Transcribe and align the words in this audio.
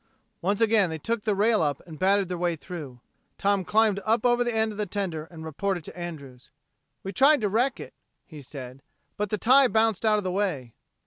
Once 0.41 0.59
again 0.59 0.89
they 0.89 0.97
took 0.97 1.25
the 1.25 1.35
rail 1.35 1.61
up 1.61 1.79
and 1.85 1.99
battered 1.99 2.27
their 2.27 2.35
way 2.39 2.55
through. 2.55 2.99
Tom 3.37 3.63
climbed 3.63 3.99
up 4.03 4.25
over 4.25 4.43
the 4.43 4.51
end 4.55 4.71
of 4.71 4.79
the 4.79 4.87
tender 4.87 5.25
and 5.25 5.45
reported 5.45 5.83
to 5.83 5.95
Andrews. 5.95 6.49
"We 7.03 7.13
tried 7.13 7.39
to 7.41 7.49
wreck 7.49 7.79
it," 7.79 7.93
he 8.25 8.41
said, 8.41 8.81
"but 9.15 9.29
the 9.29 9.37
tie 9.37 9.67
bounced 9.67 10.03
out 10.03 10.17
of 10.17 10.23
the 10.23 10.31
way." 10.31 10.73